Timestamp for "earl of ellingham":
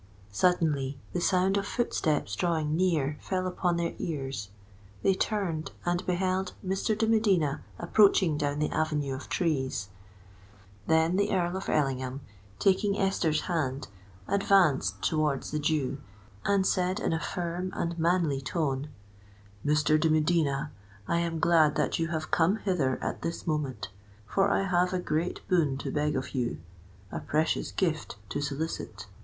11.31-12.21